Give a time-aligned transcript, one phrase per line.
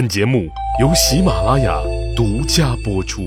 [0.00, 0.48] 本节目
[0.80, 1.78] 由喜马拉雅
[2.16, 3.20] 独家播出。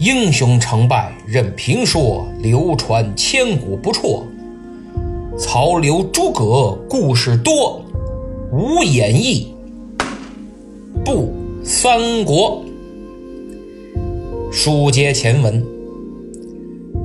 [0.00, 4.26] 英雄成败任评说，流传千古不辍。
[5.38, 7.80] 曹刘诸葛故事多，
[8.50, 9.54] 无演义
[11.04, 11.32] 不
[11.62, 12.64] 三国。
[14.50, 15.64] 书接前文，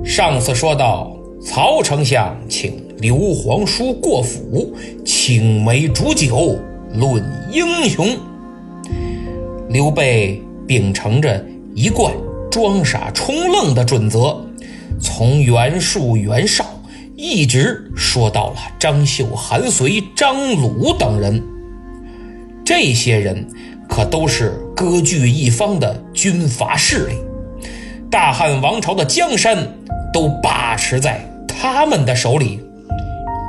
[0.03, 4.73] 上次说到曹丞相请刘皇叔过府，
[5.03, 6.57] 青梅煮酒
[6.93, 8.07] 论英雄。
[9.69, 11.43] 刘备秉承着
[11.73, 12.13] 一贯
[12.49, 14.39] 装傻充愣的准则，
[15.01, 16.65] 从袁术、袁绍
[17.17, 21.43] 一直说到了张绣、韩遂、张鲁等人。
[22.63, 23.45] 这些人
[23.89, 27.15] 可都是割据一方的军阀势力，
[28.09, 29.67] 大汉王朝的江山
[30.13, 32.61] 都把持在他们的手里。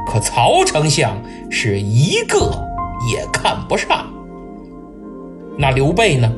[0.06, 1.20] 可曹丞相
[1.50, 2.38] 是一个
[3.12, 4.06] 也看不上。
[5.58, 6.32] 那刘备呢？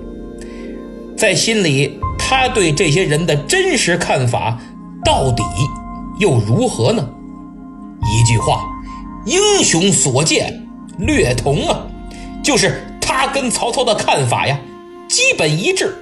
[1.17, 4.59] 在心里，他对这些人的真实看法
[5.05, 5.43] 到底
[6.19, 7.09] 又如何呢？
[8.03, 8.65] 一句话，
[9.27, 11.87] 英雄所见略同啊，
[12.43, 14.59] 就是他跟曹操的看法呀，
[15.09, 15.97] 基本一致。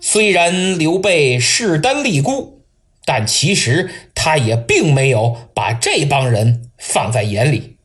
[0.00, 2.61] 虽然刘备势单力孤，
[3.04, 7.76] 但其实他也并没有把这帮人放在眼里。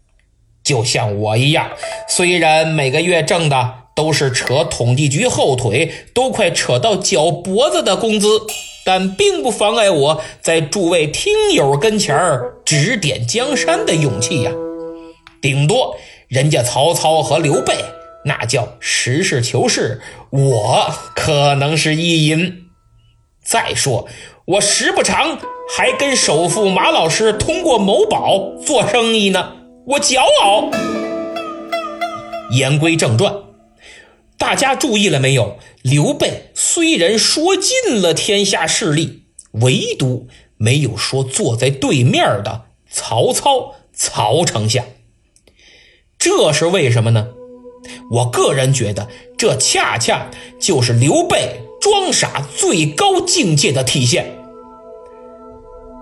[0.64, 1.72] 就像我一样，
[2.10, 8.28] 虽然每个月挣的都是扯统计局后腿，都快扯到脚脖子的工资，
[8.84, 14.52] 但并不妨碍我在诸位听友跟前儿指点江山的勇气呀。
[15.42, 17.74] 顶多人家曹操和刘备
[18.26, 22.66] 那叫实事求是，我可能是意淫。
[23.42, 24.10] 再说，
[24.48, 25.38] 我时不常
[25.76, 29.58] 还跟首富马老师通过某宝做生意呢。
[29.86, 30.72] 我骄傲。
[32.52, 33.36] 言归正传，
[34.38, 35.58] 大家注意了没有？
[35.82, 44.86] 刘备虽然说尽了天下势力，唯独没有说坐在对面的曹操曹丞相。
[46.18, 47.28] 这是为什么呢？
[48.12, 54.37] 我个人觉得，这恰恰就是刘备装傻最高境界的体现。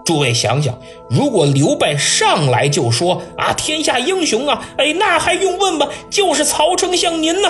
[0.06, 0.78] 诸位想想，
[1.10, 5.88] 如果刘备上来就说啊，天下英雄啊，哎，那还用问吗？
[6.12, 7.50] 就是曹丞相您呢，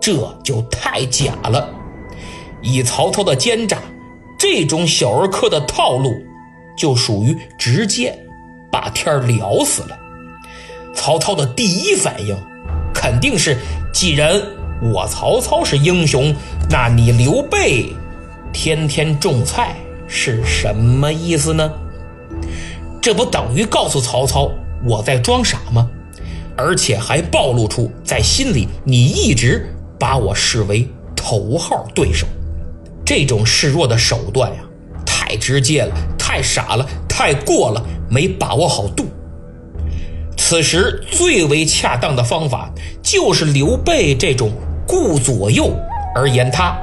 [0.00, 1.68] 这就太假了。
[2.62, 3.76] 以曹操的奸诈，
[4.38, 6.14] 这种小儿科的套路，
[6.78, 8.18] 就属于直接
[8.72, 9.96] 把天聊死了。
[10.94, 12.34] 曹操的第一反应，
[12.94, 13.58] 肯定是，
[13.92, 14.40] 既然
[14.94, 16.34] 我曹操是英雄，
[16.70, 17.86] 那你刘备
[18.50, 19.76] 天天种菜。
[20.08, 21.70] 是什么意思呢？
[23.00, 24.50] 这不等于告诉曹操
[24.84, 25.88] 我在装傻吗？
[26.56, 29.66] 而且还暴露出在心里你一直
[29.98, 32.26] 把我视为头号对手，
[33.04, 34.60] 这种示弱的手段呀，
[35.04, 39.04] 太直接了，太傻了，太过了，没把握好度。
[40.36, 42.70] 此时最为恰当的方法
[43.02, 44.50] 就是刘备这种
[44.86, 45.74] 顾左右
[46.14, 46.76] 而言他。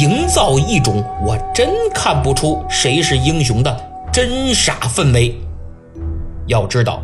[0.00, 3.76] 营造一种我真看不出谁是英雄的
[4.12, 5.34] 真傻氛围。
[6.46, 7.02] 要知道，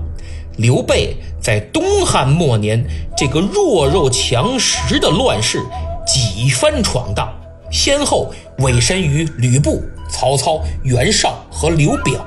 [0.57, 2.85] 刘备在东汉末年
[3.17, 5.63] 这个弱肉强食的乱世
[6.07, 7.33] 几番闯荡，
[7.71, 12.25] 先后委身于吕布、曹操、袁绍和刘表，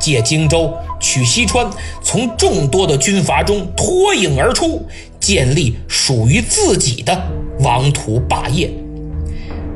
[0.00, 1.70] 借荆州取西川，
[2.02, 4.86] 从众多的军阀中脱颖而出，
[5.20, 7.20] 建立属于自己的
[7.60, 8.70] 王图霸业。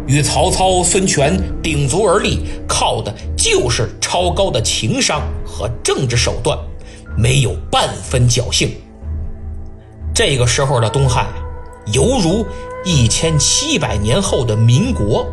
[0.09, 6.59] 与曹操、孙权鼎足而立，靠的就是超高的情商和政治手段，
[7.15, 8.71] 没有半分侥幸。
[10.15, 11.27] 这个时候的东汉
[11.93, 12.45] 犹如
[12.87, 15.27] 一千七百年后的民国。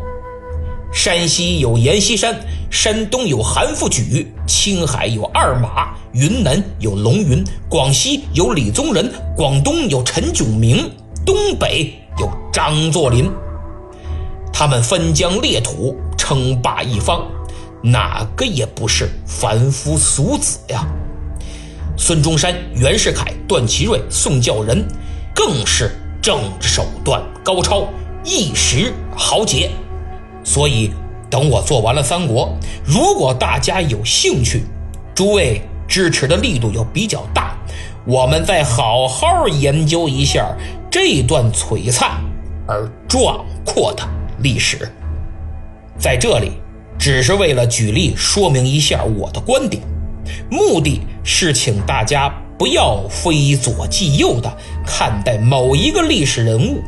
[0.92, 2.38] 山西有阎锡山，
[2.70, 10.90] 山东有韩复榘，青海有二马，云南有龙云，广西有李宗仁，广东有陈炯明，
[11.24, 13.30] 东北有张作霖。
[14.58, 17.26] 他们分疆裂土，称霸一方，
[17.82, 20.82] 哪个也不是凡夫俗子呀。
[21.94, 24.82] 孙中山、袁世凯、段祺瑞、宋教仁，
[25.34, 25.90] 更是
[26.22, 27.86] 政治手段高超，
[28.24, 29.68] 一时豪杰。
[30.42, 30.90] 所以，
[31.28, 34.64] 等我做完了三国，如果大家有兴趣，
[35.14, 37.54] 诸位支持的力度又比较大，
[38.06, 40.56] 我们再好好研究一下
[40.90, 42.24] 这段璀璨
[42.66, 44.02] 而壮阔的。
[44.38, 44.88] 历史，
[45.98, 46.52] 在这里
[46.98, 49.82] 只是为了举例说明一下我的观点，
[50.50, 54.56] 目的是请大家不要非左即右的
[54.86, 56.82] 看待某一个历史人物，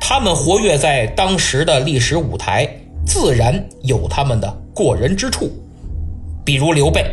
[0.00, 2.68] 他们活跃在当时的历史舞台，
[3.04, 5.50] 自然有他们的过人之处。
[6.44, 7.04] 比如刘备，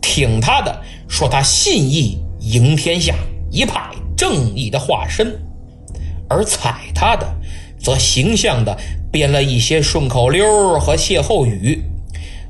[0.00, 3.14] 挺他的说他信义赢天下，
[3.50, 5.28] 一派正义的化身；
[6.28, 7.26] 而踩他的，
[7.78, 8.76] 则形象的
[9.14, 11.80] 编了一些顺口溜和歇后语，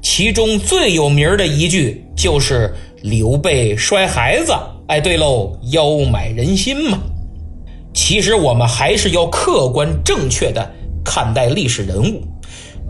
[0.01, 2.75] 其中最有名的一句就是
[3.05, 4.55] “刘备摔孩子”。
[4.89, 6.99] 哎，对喽，妖买人心嘛。
[7.93, 10.67] 其实我们还是要客观正确的
[11.05, 12.23] 看待历史人物，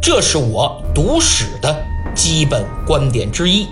[0.00, 1.76] 这是我读史的
[2.14, 3.66] 基本观点之一。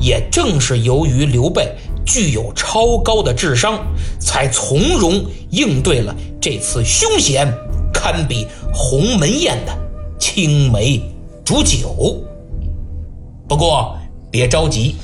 [0.00, 1.72] 也正是由于刘备
[2.04, 3.78] 具有超高的智商，
[4.18, 7.46] 才从容应对了这次凶险
[7.92, 9.76] 堪比鸿门宴的
[10.18, 11.00] 青梅
[11.44, 12.22] 煮酒。
[13.48, 13.98] 不过
[14.30, 14.96] 别着急，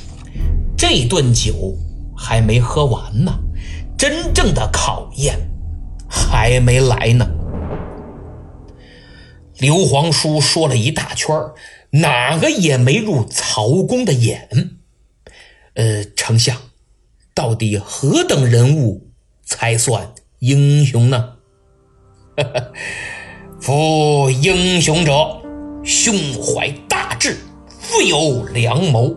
[0.77, 1.77] 这顿酒。
[2.17, 3.41] 还没喝完呢，
[3.99, 5.37] 真正的考验
[6.09, 7.29] 还没来呢。
[9.59, 11.37] 刘皇叔说了一大圈
[11.91, 14.49] 哪个也没入曹公的眼。
[15.75, 16.57] 呃，丞相，
[17.35, 19.11] 到底何等人物
[19.45, 21.33] 才算英雄呢？
[23.67, 25.41] 夫英雄者，
[25.83, 29.17] 胸怀大志，富有良谋。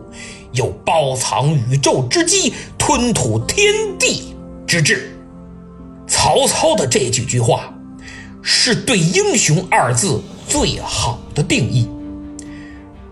[0.54, 4.34] 有包藏宇宙之机，吞吐天地
[4.66, 5.12] 之志。
[6.08, 7.74] 曹操的这几句话，
[8.42, 11.90] 是对“英雄”二字最好的定义。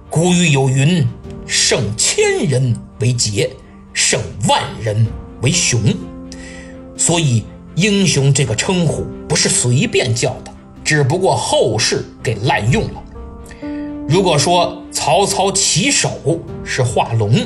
[0.09, 1.05] 古语有云
[1.45, 3.51] ：“胜千人为杰，
[3.91, 5.05] 胜万人
[5.41, 5.81] 为雄。”
[6.95, 7.43] 所以，
[7.75, 10.54] 英雄这个称呼不是随便叫的，
[10.85, 13.03] 只不过后世给滥用了。
[14.07, 17.45] 如果说曹操起手是画龙，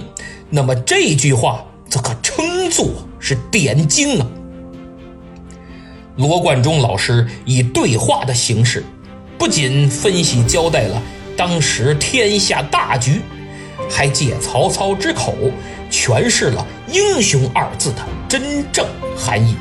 [0.50, 2.88] 那么这句话则可称作
[3.18, 4.28] 是点睛啊！
[6.18, 8.84] 罗贯中老师以对话的形式，
[9.38, 11.02] 不仅分析交代了
[11.38, 13.22] 当时天下大局，
[13.90, 15.34] 还借曹操之口
[15.90, 19.56] 诠释了“英雄”二字的真正含义，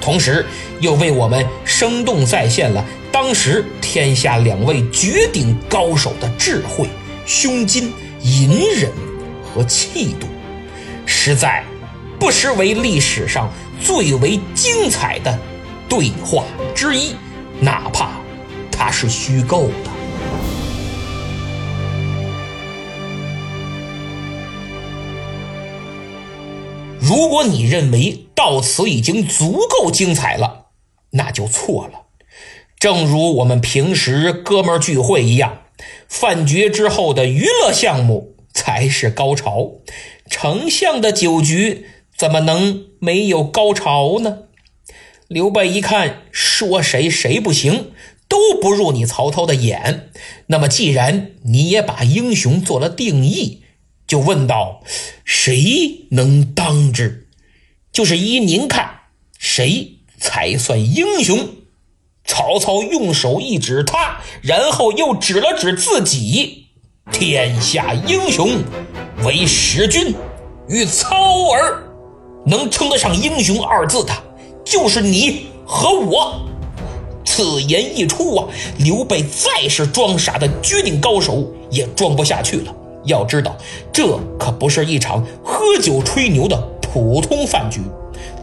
[0.00, 0.44] 同时
[0.80, 2.84] 又为我们生动再现了。
[3.10, 6.86] 当时天下两位绝顶高手的智慧、
[7.24, 8.92] 胸襟、隐忍
[9.42, 10.26] 和气度，
[11.06, 11.64] 实在
[12.20, 13.50] 不失为历史上
[13.82, 15.38] 最为精彩的
[15.88, 16.44] 对话
[16.74, 17.14] 之一，
[17.58, 18.10] 哪怕
[18.70, 19.95] 它是虚构的。
[27.00, 30.66] 如果你认为到此已经足够精彩了，
[31.10, 32.06] 那就错了。
[32.78, 35.62] 正如我们平时哥们聚会一样，
[36.08, 39.72] 饭局之后的娱乐项目才是高潮。
[40.28, 44.38] 丞相的酒局怎么能没有高潮呢？
[45.28, 47.92] 刘备一看，说谁谁不行，
[48.28, 50.10] 都不入你曹操的眼。
[50.48, 53.62] 那么，既然你也把英雄做了定义，
[54.06, 54.82] 就问道：
[55.24, 57.28] 谁能当之？
[57.92, 58.90] 就是依您看，
[59.38, 61.48] 谁才算英雄？
[62.24, 66.66] 曹操用手一指他，然后又指了指自己
[67.12, 68.62] ：“天下英雄，
[69.24, 70.14] 唯使君
[70.68, 71.82] 与操耳。
[72.46, 74.12] 能称得上英雄二字的，
[74.64, 76.48] 就是你和我。”
[77.24, 78.48] 此言一出啊，
[78.78, 82.74] 刘备再是装傻的绝顶高手也装不下去了。
[83.06, 83.56] 要知道，
[83.92, 87.80] 这可不是一场喝酒吹牛的普通饭局，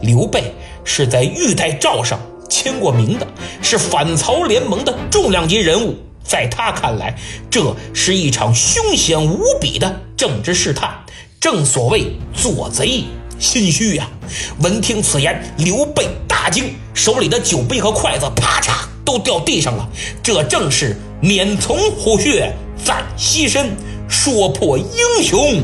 [0.02, 0.52] 刘备
[0.84, 2.18] 是在玉带诏上。
[2.46, 3.26] 签过名的
[3.62, 7.16] 是反曹联盟的重量级人物，在他看来，
[7.50, 10.90] 这是一场凶险无比的政治试探。
[11.40, 13.04] 正所谓做贼
[13.40, 14.08] 心虚呀！
[14.60, 19.88] 闻听此言，刘备大惊，手里的酒杯和筷子啪嚓都掉地上了。
[20.22, 22.54] 这正是免从虎穴，
[22.84, 23.70] 暂栖身，
[24.08, 25.62] 说破英雄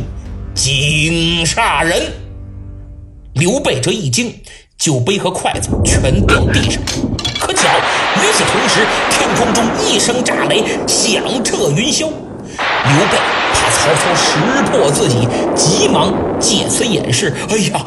[0.54, 2.12] 惊煞人。
[3.34, 4.34] 刘备这一惊。
[4.78, 6.82] 酒杯和筷子全掉地上，
[7.38, 7.68] 可巧
[8.16, 8.80] 与此同时，
[9.10, 12.04] 天空中一声炸雷，响彻云霄。
[12.06, 13.18] 刘备
[13.52, 17.34] 怕曹操识破自己，急忙借此掩饰。
[17.50, 17.84] 哎呀，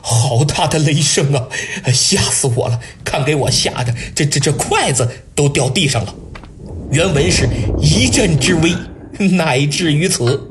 [0.00, 1.48] 好大的雷声啊！
[1.92, 2.78] 吓死我了！
[3.04, 6.14] 看给我吓的，这这这筷子都掉地上了。
[6.92, 7.48] 原文是
[7.80, 8.72] 一阵之威，
[9.36, 10.50] 乃至于此。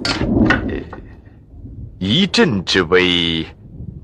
[2.00, 3.46] 一阵之威。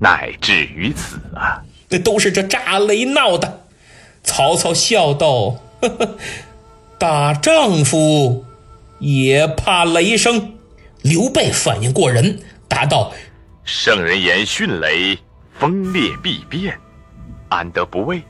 [0.02, 1.62] 乃至于此啊！
[1.86, 3.66] 这都是这炸雷闹的。
[4.22, 6.16] 曹操笑道：“呵呵，
[6.96, 8.46] 大丈夫
[8.98, 10.54] 也怕雷声。”
[11.04, 13.12] 刘备反应过人，答道
[13.62, 15.18] ：“圣人言迅雷，
[15.58, 16.78] 风烈必变，
[17.50, 18.22] 安得不畏？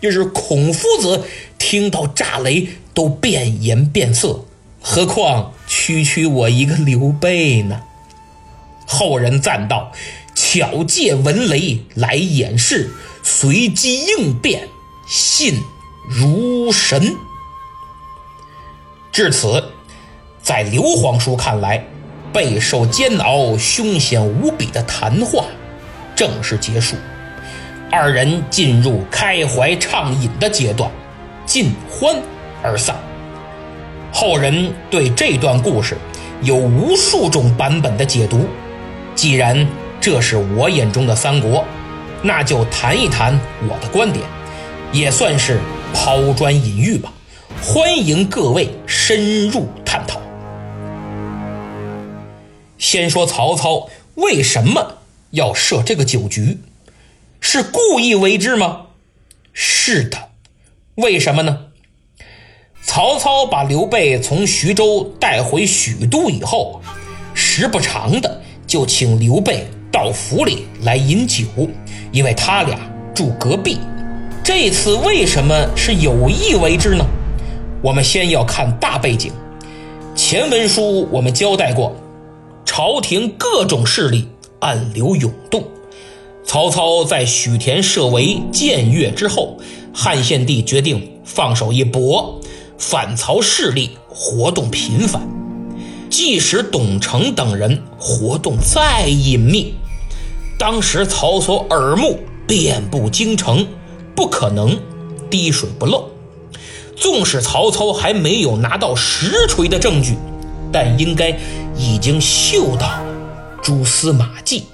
[0.00, 1.22] 就是孔夫子
[1.56, 4.44] 听到炸雷都变颜变色，
[4.80, 5.52] 何况
[5.86, 7.80] 区区我一个刘备呢？
[8.88, 9.92] 后人赞道
[10.34, 12.90] ：“巧借闻雷来掩饰，
[13.22, 14.66] 随机应变，
[15.06, 15.62] 信
[16.08, 17.14] 如神。”
[19.14, 19.62] 至此，
[20.42, 21.86] 在刘皇叔看来，
[22.32, 25.44] 备受煎熬、凶险无比的谈话
[26.16, 26.96] 正式结束。
[27.92, 30.90] 二人进入开怀畅饮的阶段，
[31.46, 32.20] 尽欢
[32.60, 32.96] 而散。
[34.18, 35.94] 后人对这段故事
[36.40, 38.46] 有无数种版本的解读。
[39.14, 39.68] 既然
[40.00, 41.62] 这是我眼中的三国，
[42.22, 44.24] 那就谈一谈我的观点，
[44.90, 45.60] 也算是
[45.92, 47.12] 抛砖引玉吧。
[47.60, 50.18] 欢迎各位深入探讨。
[52.78, 54.94] 先说曹操为什么
[55.32, 56.60] 要设这个酒局，
[57.38, 58.86] 是故意为之吗？
[59.52, 60.30] 是的。
[60.94, 61.65] 为什么呢？
[62.86, 66.80] 曹操把刘备从徐州带回许都以后，
[67.34, 71.44] 时不常的就请刘备到府里来饮酒，
[72.12, 72.78] 因为他俩
[73.12, 73.76] 住隔壁。
[74.44, 77.04] 这次为什么是有意为之呢？
[77.82, 79.32] 我们先要看大背景。
[80.14, 81.92] 前文书我们交代过，
[82.64, 84.28] 朝廷各种势力
[84.60, 85.64] 暗流涌动。
[86.44, 89.58] 曹操在许田设围僭越之后，
[89.92, 92.40] 汉献帝决定放手一搏，
[92.78, 95.28] 反曹势力活动频繁。
[96.08, 99.74] 即使董承等人活动再隐秘，
[100.58, 103.66] 当时曹操耳目遍布京城，
[104.14, 104.78] 不可能
[105.28, 106.08] 滴水不漏。
[106.96, 110.14] 纵使曹操还没有拿到实锤的证据，
[110.72, 111.36] 但应该
[111.76, 113.02] 已经嗅到了
[113.62, 114.64] 蛛丝马迹。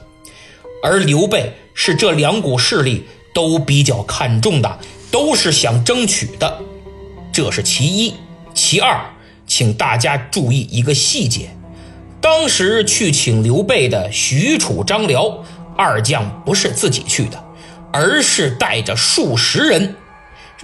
[0.84, 4.78] 而刘备是这两股势力都比较看重的，
[5.10, 6.60] 都是想争取的，
[7.32, 8.14] 这是其一。
[8.54, 9.00] 其二，
[9.46, 11.48] 请大家注意一个细节：
[12.20, 15.42] 当时去请刘备的许褚、张辽
[15.76, 17.42] 二将不是自己去的，
[17.90, 19.96] 而是带着数十人。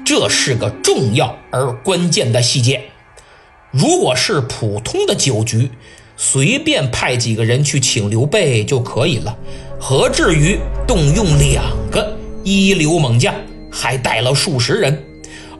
[0.04, 2.90] 这是个重要而关键的细节。
[3.70, 5.70] 如果是普通的酒局，
[6.16, 9.36] 随便派几个人去请刘备就可以了，
[9.80, 13.34] 何至于动用两个一流猛将，
[13.72, 15.04] 还带了数十人？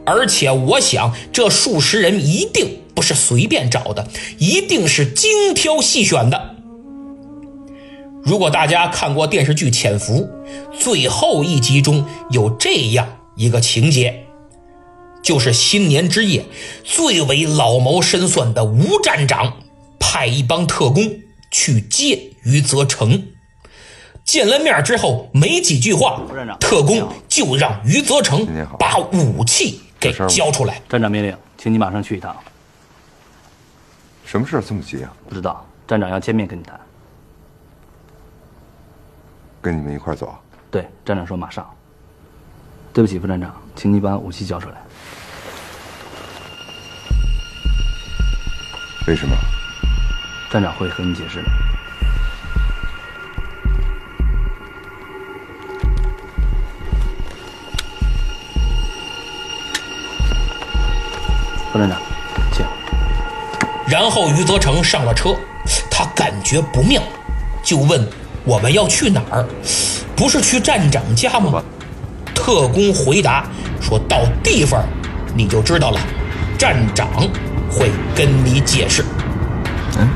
[0.05, 6.55] 而且我想，这数十人一定不是随便找的，一定是精挑细选的。
[8.23, 10.29] 如果大家看过电视剧《潜伏》，
[10.77, 14.25] 最后一集中有这样一个情节。
[15.21, 16.45] 就是新年之夜，
[16.83, 19.57] 最为老谋深算的吴站长
[19.99, 21.19] 派一帮特工
[21.51, 23.23] 去接余则成。
[24.23, 26.21] 见了面之后，没几句话，
[26.59, 30.81] 特工就让余则成把武器给交出来。
[30.87, 32.35] 站长命令，请你马上去一趟。
[34.25, 35.11] 什么事这么急啊？
[35.27, 36.79] 不知道，站长要见面跟你谈。
[39.61, 40.33] 跟你们一块走？
[40.71, 41.69] 对，站长说马上。
[42.93, 44.75] 对不起，副站长，请你把武器交出来。
[49.07, 49.35] 为什么？
[50.51, 51.49] 站长会和你解释的。
[61.71, 61.99] 副站长，
[62.51, 62.65] 请。
[63.87, 65.35] 然后余则成上了车，
[65.89, 67.01] 他感觉不妙，
[67.63, 68.07] 就问
[68.45, 69.45] ：“我们要去哪儿？
[70.15, 71.61] 不是去站长家吗？”
[72.35, 73.45] 特工回答
[73.81, 74.83] 说：“到地方
[75.35, 75.99] 你就知道了，
[76.57, 77.07] 站长。”
[77.71, 79.05] 会跟你解释。
[79.99, 80.09] 嗯，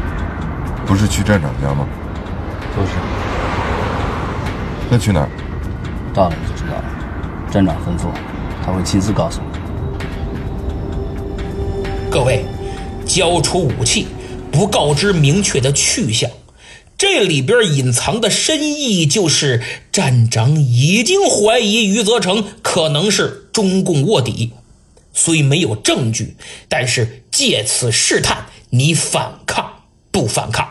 [0.88, 1.88] 不是去站长家吗？
[2.75, 2.89] 不是。
[4.89, 5.29] 那去哪儿？
[6.15, 6.83] 到了你就知道了。
[7.51, 8.07] 站长吩咐，
[8.65, 9.52] 他会亲自告诉你。
[12.13, 12.46] 各位，
[13.08, 14.05] 交出武器，
[14.51, 16.29] 不告知明确的去向，
[16.96, 24.51] 这里边隐藏的深意就是站长已经怀疑余则成可能是中共卧底。
[25.12, 26.38] 虽没有证据，
[26.70, 30.70] 但是借此试探你反抗不反抗。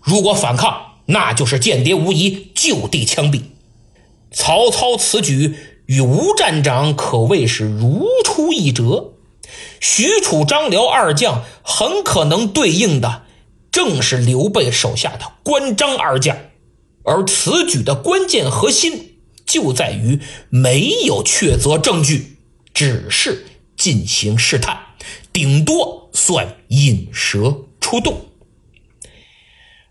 [0.00, 3.42] 如果反抗，那就是间谍无疑，就地枪毙。
[4.30, 9.11] 曹操此举与吴站长可谓是如出一辙。
[9.82, 13.24] 许褚、张辽二将很可能对应的
[13.70, 16.36] 正是刘备手下的关张二将，
[17.04, 22.38] 而此举的关键核心就在于没有确凿证据，
[22.72, 23.46] 只是。
[23.74, 24.78] 进行试探，
[25.32, 28.26] 顶多算引蛇出洞。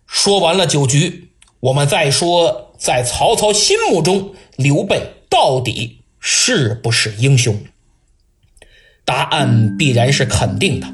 [0.06, 7.62] 说完了酒局，我们再说，在曹操心目中，刘备到底是不是英雄？
[9.06, 10.88] 答案必然是肯定的。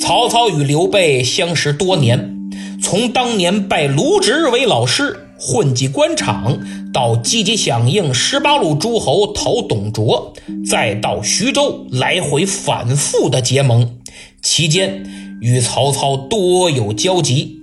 [0.00, 2.36] 曹操与刘备相识多年，
[2.82, 6.58] 从当年拜卢植为老师，混迹官场，
[6.92, 10.34] 到积极响应十八路诸侯讨董卓，
[10.68, 13.98] 再到徐州，来回反复的结盟，
[14.42, 15.04] 期间
[15.40, 17.60] 与曹操多有交集。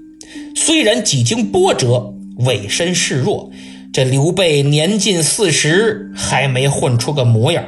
[0.55, 3.51] 虽然几经波折，委身示弱，
[3.93, 7.65] 这刘备年近四十，还没混出个模样，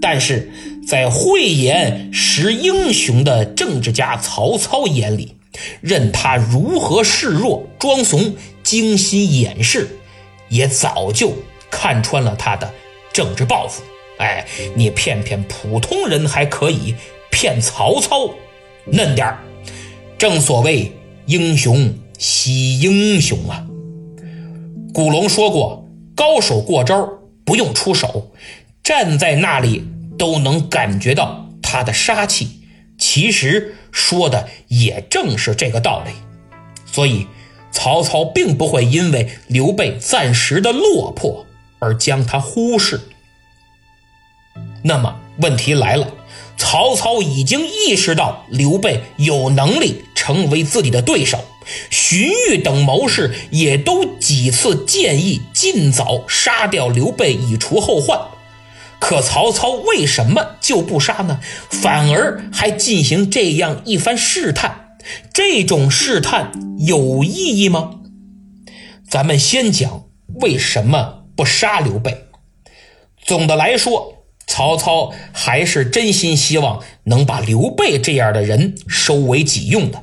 [0.00, 0.52] 但是。
[0.86, 5.36] 在慧眼识英雄的政治家曹操眼里，
[5.80, 9.88] 任他如何示弱装怂、精心掩饰，
[10.48, 11.32] 也早就
[11.70, 12.72] 看穿了他的
[13.12, 13.82] 政治抱负。
[14.18, 16.94] 哎，你骗骗普通人还可以，
[17.30, 18.30] 骗曹操
[18.84, 19.38] 嫩点儿。
[20.18, 20.92] 正所谓
[21.26, 23.66] 英雄惜英雄啊。
[24.92, 27.08] 古龙说过：“高手过招
[27.44, 28.30] 不用出手，
[28.82, 29.84] 站在那里。”
[30.18, 32.60] 都能感觉到他的杀气，
[32.98, 36.12] 其实说的也正是这个道理。
[36.86, 37.26] 所以，
[37.72, 41.44] 曹操并不会因为刘备暂时的落魄
[41.80, 43.00] 而将他忽视。
[44.84, 46.12] 那么，问题来了，
[46.56, 51.42] 曹操已经意识到刘备有能力成为自己的对手，
[51.90, 58.20] 荀彧等谋士也都几次建议尽早杀掉刘备，以除后患。
[59.04, 61.38] 可曹操为什么就不杀呢？
[61.68, 64.96] 反而还进行这样一番试探，
[65.30, 67.96] 这种试探有意义吗？
[69.06, 70.04] 咱们先讲
[70.40, 72.28] 为什么不杀刘备。
[73.22, 80.02] 总的来说，曹操还是真心希望能把刘备这样的人收为己用的。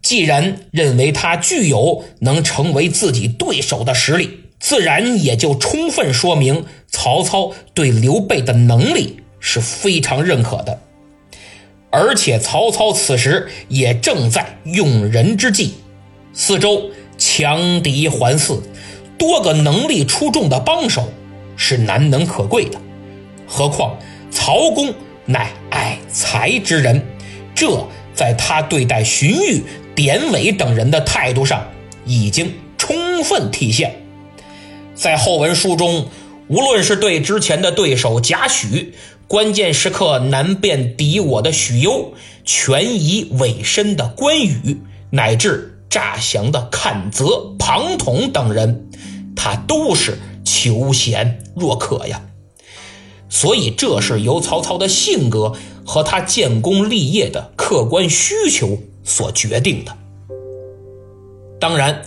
[0.00, 4.41] 既然认为他具有能成为自己对手的实力。
[4.62, 10.78] 自然也就充分说明曹操对刘备的能力是非常认可的，
[11.90, 15.74] 而且曹操此时也正在用人之际，
[16.32, 18.60] 四周强敌环伺，
[19.18, 21.12] 多个能力出众的帮手
[21.56, 22.80] 是难能可贵的。
[23.48, 23.98] 何况
[24.30, 24.94] 曹公
[25.26, 27.04] 乃爱才之人，
[27.52, 29.62] 这在他对待荀彧、
[29.96, 31.66] 典韦等人的态度上
[32.06, 34.01] 已经充分体现。
[34.94, 36.06] 在后文书中，
[36.48, 38.88] 无论是对之前的对手贾诩，
[39.26, 42.12] 关键时刻难辨敌我的许攸，
[42.44, 48.90] 权宜委身的关羽，乃至诈降的阚泽、庞统等人，
[49.34, 52.20] 他都是求贤若渴呀。
[53.30, 55.54] 所以，这是由曹操的性格
[55.86, 59.96] 和他建功立业的客观需求所决定的。
[61.58, 62.02] 当然，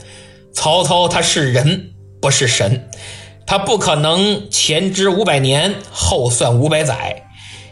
[0.54, 1.95] 曹操他是人。
[2.26, 2.90] 不是神，
[3.46, 7.30] 他不可能前知五百年，后算五百载。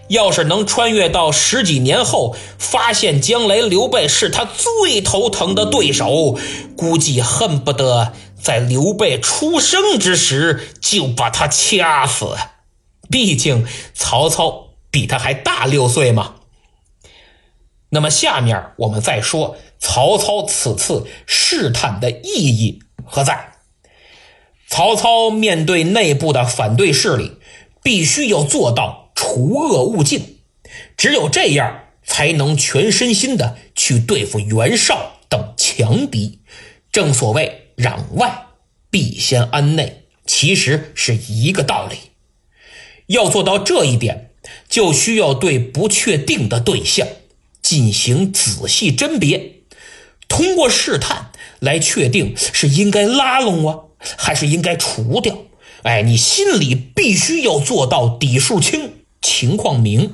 [0.10, 6.38] 要是能穿越到十几年后，发现将来刘备是他最头疼的对手，
[6.78, 12.38] 估计恨不得在刘备出生之时就把他掐死。
[13.10, 16.36] 毕竟曹操比他还大六岁嘛。
[17.89, 23.53] 那么下面我们再说曹操此次试探的意义何在？
[24.73, 27.33] 曹操面对内部的反对势力，
[27.83, 30.39] 必须要做到除恶务尽，
[30.97, 36.39] 只有这样，才能全身心的去对付袁绍等强敌。
[36.91, 38.47] 正所谓“攘外
[38.89, 41.95] 必先安内”，其实是一个道理。
[43.05, 44.31] 要做到这一点，
[44.67, 47.07] 就需要对不确定的对象
[47.62, 49.57] 进行仔细甄别，
[50.27, 53.79] 通过试探来确定是应该拉拢啊。
[54.18, 55.38] 还是应该除掉。
[55.84, 60.13] 哎，你心里必须要做到底数清，情况明。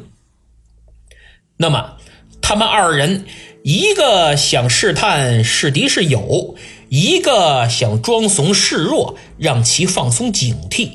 [1.58, 1.98] 那么，
[2.42, 3.26] 他们二人，
[3.64, 6.56] 一个想试探是敌是友，
[6.88, 10.90] 一个想装怂示弱，让其放松警惕，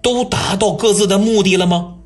[0.00, 1.96] 都达到各自的目的了吗？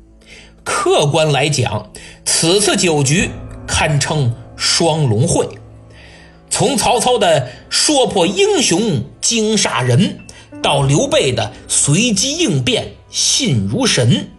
[0.65, 1.91] 客观来讲，
[2.25, 3.29] 此次酒局
[3.67, 5.47] 堪称双龙会。
[6.49, 10.19] 从曹操的说破英雄惊煞人，
[10.61, 14.29] 到刘备的随机应变信如神，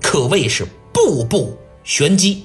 [0.00, 2.44] 可谓是步步玄机。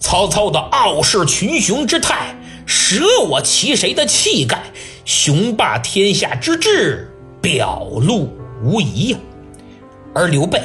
[0.00, 4.62] 曹操的傲视群雄之态，舍我其谁的气概，
[5.04, 8.30] 雄霸天下之志表露
[8.64, 9.18] 无遗呀。
[10.14, 10.62] 而刘备。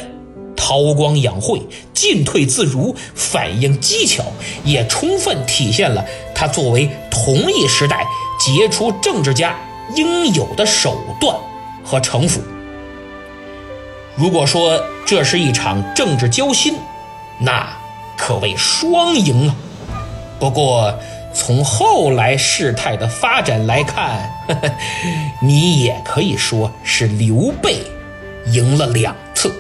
[0.56, 1.60] 韬光养晦，
[1.92, 4.24] 进退自如，反应机巧，
[4.64, 8.06] 也充分体现了他作为同一时代
[8.40, 9.60] 杰出政治家
[9.96, 11.36] 应有的手段
[11.84, 12.42] 和城府。
[14.16, 16.76] 如果说这是一场政治交心，
[17.40, 17.68] 那
[18.18, 19.56] 可谓双赢啊。
[20.40, 20.94] 不过
[21.34, 24.30] 从后来事态的发展来看，
[25.42, 27.80] 你也可以说是刘备
[28.48, 29.52] 赢了两次。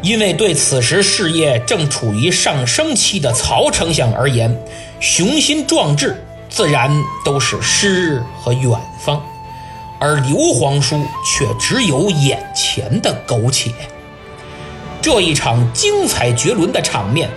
[0.00, 4.56] 因为对此时事业正处于上升期的曹丞相而言，
[4.98, 6.20] 雄心壮志
[6.52, 6.90] 自然
[7.24, 9.22] 都是诗和远方，
[9.98, 13.72] 而刘皇叔却只有眼前的苟且。
[15.00, 17.30] 这一场精彩绝伦的场面，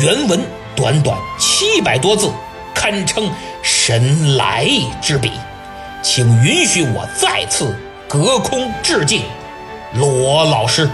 [0.00, 0.40] 原文
[0.74, 2.30] 短短七百多字，
[2.74, 3.30] 堪称
[3.62, 4.66] 神来
[5.02, 5.30] 之笔。
[6.02, 7.76] 请允许我再次
[8.08, 9.22] 隔空致敬
[9.92, 10.88] 罗老师。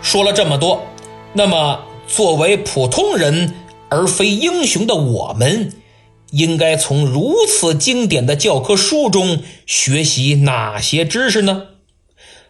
[0.00, 0.82] 说了这么多，
[1.34, 3.54] 那么作为普通人
[3.88, 5.72] 而非英雄的我们，
[6.30, 11.68] 应该从如此经典的教科书中学习哪些知识呢？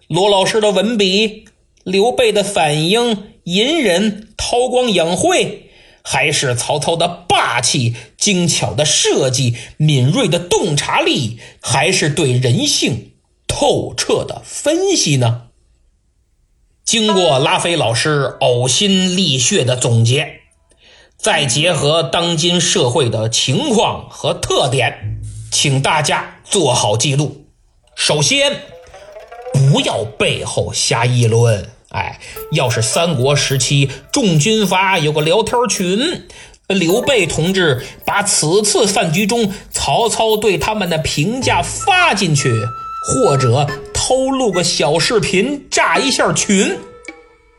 [0.09, 1.47] 罗老师的文笔，
[1.85, 5.71] 刘备的反应、隐忍、韬光养晦，
[6.03, 13.13] 还是曹操的霸气、精巧的设计、敏锐的洞察力，还是对人性
[13.47, 15.43] 透彻的分析呢？
[16.85, 20.43] 经过拉菲老师呕心沥血的总结，
[21.27, 25.19] 再结合当今社会的情况和特点，
[25.51, 27.47] 请大家做好记录。
[27.97, 28.63] 首先，
[29.53, 31.69] 不要背后瞎议论。
[31.89, 32.21] 哎，
[32.53, 36.29] 要是三国时期众军阀有个聊天群，
[36.69, 42.53] 刘备同志把此次饭局中曹操对他们的评价发进去，
[43.13, 43.67] 或者。
[43.93, 46.79] 偷录个小视频炸一下群，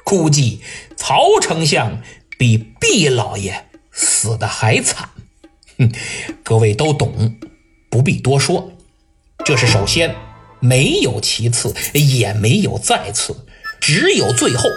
[0.05, 0.61] 估计
[0.95, 2.01] 曹丞相
[2.37, 5.09] 比毕老爷死的还惨。
[5.77, 5.91] 哼，
[6.43, 7.35] 各位都懂，
[7.89, 8.71] 不必多说。
[9.45, 10.15] 这是首先，
[10.59, 13.45] 没有其次，也没有再次，
[13.79, 14.69] 只有最后。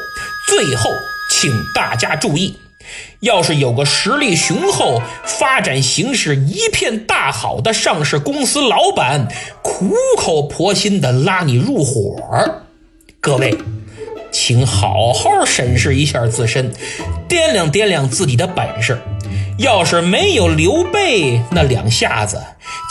[0.48, 0.90] 最后，
[1.30, 2.56] 请大家注意。
[3.20, 9.28] 要是有个实力雄厚、发展形势一片大好的上市公司老板，
[9.62, 12.64] 苦口婆心的拉你入伙儿，
[13.20, 13.56] 各位，
[14.30, 16.72] 请好好审视一下自身，
[17.28, 19.00] 掂量掂量自己的本事。
[19.58, 22.42] 要是没有刘备那两下子，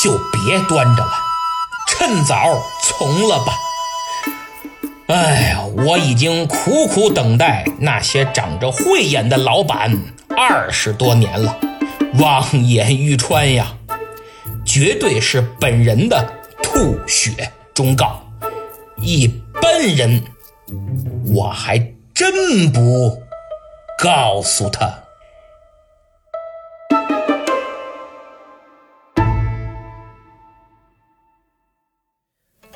[0.04, 1.12] 就别端着了，
[1.88, 3.54] 趁早从了吧。
[5.08, 9.97] 哎呀，我已经苦苦等待那些长着慧眼的老板
[10.38, 11.58] 二十多年了，
[12.19, 13.73] 望眼欲穿呀！
[14.63, 18.21] 绝对是本人的吐血忠告，
[18.97, 19.28] 一
[19.60, 20.21] 般人
[21.34, 21.77] 我还
[22.13, 23.21] 真不
[23.97, 25.03] 告诉他。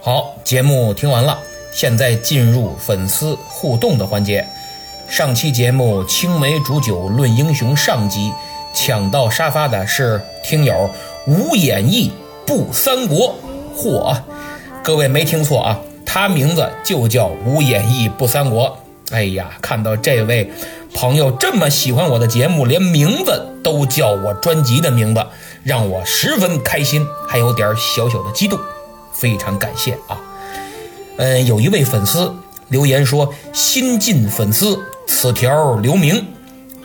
[0.01, 1.39] 好，节目听完了。
[1.71, 4.45] 现在进入粉丝互动的环节。
[5.10, 8.32] 上期节目青梅煮酒论英雄上集，
[8.73, 10.89] 抢到沙发的是听友
[11.25, 12.12] 无演义
[12.45, 13.36] 不三国。
[13.75, 14.21] 嚯，
[14.84, 15.79] 各位没听错啊，
[16.13, 18.78] 他名字就叫无演义不三国。
[19.10, 20.47] 哎呀，看到这位
[20.93, 25.26] 朋友这么喜欢我的节目，连名字都叫我专辑的名字，
[25.63, 28.60] 让我十分开心，还有点小小的激动，
[29.12, 30.21] 非常感谢啊。
[31.17, 32.32] 嗯，有一位粉丝
[32.67, 36.23] 留言说：“新进粉丝，此条留名。”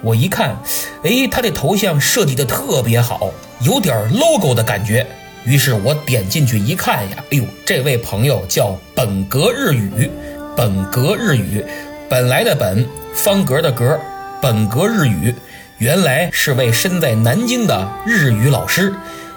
[0.00, 0.56] 我一看，
[1.02, 3.28] 哎，他的头像设计的特别好，
[3.60, 5.06] 有点 logo 的感觉。
[5.48, 10.10] 于是我点进去一看呀，哎呦，这位朋友叫本格日语，
[10.54, 11.64] 本格日语，
[12.06, 13.98] 本来的本，方格的格，
[14.42, 15.34] 本格日语，
[15.78, 18.92] 原来是位身在南京的日语老师。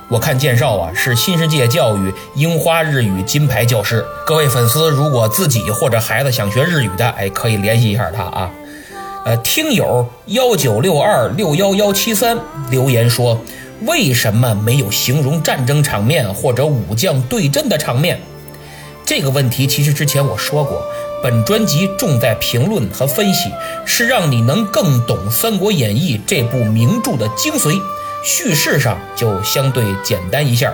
[0.10, 4.06] 我看介绍啊，是新世界教育樱花日语金牌教师。
[4.28, 8.52] 各位粉丝，如果自己或者孩子想学日语的，哎，可以联系一下他啊。
[9.24, 12.38] 呃，听友幺九六二六幺幺七三
[12.70, 13.40] 留言说，
[13.82, 18.20] 为什么没有形容战争场面或者武将对阵的场面？
[19.06, 20.84] 这个问题其实之前我说过，
[21.24, 23.50] 本专辑重在评论和分析，
[23.86, 27.82] 是让你能更懂《三国演义》这部名著的精髓。
[28.24, 30.72] 叙事上就相对简单一下，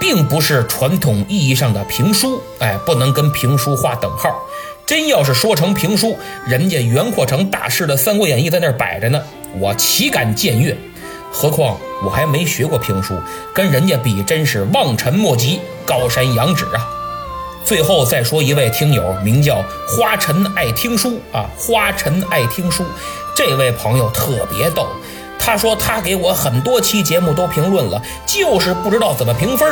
[0.00, 4.36] 并不是传统意义上的评书，哎，不能跟评书划等号。
[4.84, 9.22] 真要是说成评书，人家袁阔成大师的《三国演义》在那儿摆着呢，
[9.60, 10.76] 我岂敢僭越？
[11.30, 13.14] 何况我还没学过评书，
[13.54, 16.88] 跟人家比真是望尘莫及，高山仰止啊！
[17.64, 22.84] 最后再说一位听友，名叫花尘爱听书啊，花尘爱听书，
[23.36, 24.88] 这位朋友特别逗。
[25.38, 29.68] 他说他给我很多期节目都评论了，就是不知道怎么评分，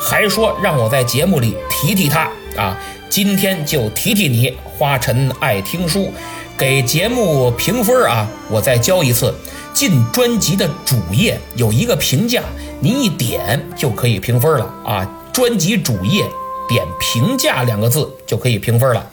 [0.00, 2.76] 还说让我在节目里提提他啊。
[3.08, 6.12] 今天就提提你，花尘爱听书，
[6.58, 9.32] 给节目评分啊，我再教一次。
[9.76, 12.42] 进专辑的主页有一个评价，
[12.80, 15.06] 您一点就可以评分了啊！
[15.34, 16.24] 专辑主页
[16.66, 19.06] 点评价两个字就可以评分了。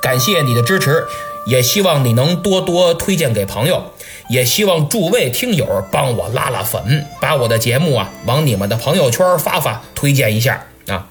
[0.00, 1.04] 感谢你的支持，
[1.44, 3.82] 也希望你能多多推荐给朋友，
[4.28, 11.08] 也希望诸位听友帮我拉拉粉，把我的节目啊往你们的朋友圈发发，推荐一下啊！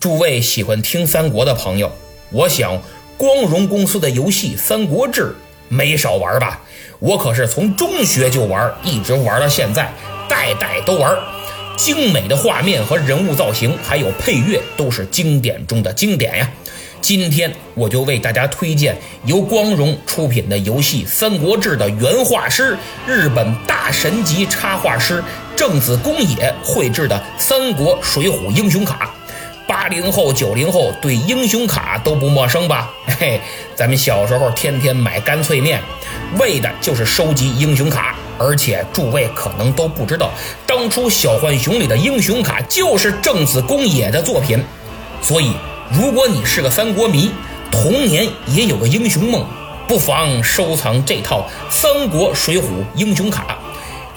[0.00, 1.92] 诸位喜欢听三国的朋友，
[2.30, 2.80] 我想
[3.18, 5.22] 光荣公司的游戏《三国志》
[5.68, 6.62] 没少玩吧？
[7.04, 9.92] 我可是从中学就玩，一直玩到现在，
[10.26, 11.14] 代代都玩。
[11.76, 16.50] 精美的画面和人物造型，还有配乐，都是经典中的经典呀。
[17.02, 22.74] 今天我就为大家推荐由光荣出品的游戏《三国志》的原画师、
[23.06, 25.22] 日本大神级插画师
[25.54, 29.04] 正子公野绘制的《三国水浒英雄卡》。
[29.68, 32.90] 八零后、九零后对英雄卡都不陌生吧？
[33.18, 33.38] 嘿，
[33.74, 35.82] 咱们小时候天天买干脆面，
[36.38, 38.14] 为的就是收集英雄卡。
[38.36, 40.28] 而且诸位可能都不知道，
[40.66, 44.60] 当初小浣熊里的英雄卡就是正子公野的作品。
[45.22, 45.52] 所以，
[45.92, 47.30] 如果你是个三国迷，
[47.70, 49.46] 童年也有个英雄梦，
[49.86, 52.64] 不妨收藏这套《三国水浒
[52.96, 53.56] 英雄卡》。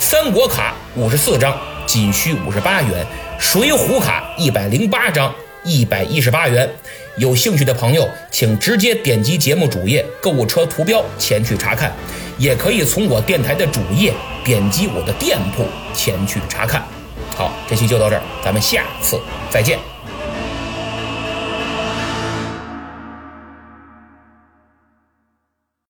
[0.03, 3.05] 三国卡五十四张，仅需五十八元。
[3.37, 5.31] 水浒卡一百零八张，
[5.67, 6.67] 一百一十八元。
[7.17, 11.91] 有兴趣的朋友，请直接点击节目主页购物车图标前去查看，
[12.37, 14.13] 也可以从我电台的主页
[14.45, 16.85] 点击我的店铺前去查看。
[17.35, 19.96] 好，这期就到这儿，咱们下次再见。